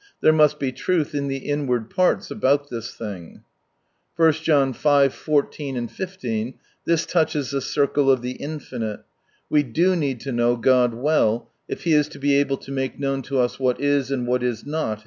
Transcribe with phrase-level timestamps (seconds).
[0.19, 3.43] There must be truth in the inward pans about this thing.
[4.17, 5.09] \John V.
[5.09, 6.53] 14, 15.
[6.85, 9.01] This touches the circle of the Infinite.
[9.47, 12.97] We do need to know God well, if He is to be able to make
[12.99, 14.99] known to us what is, and what is not.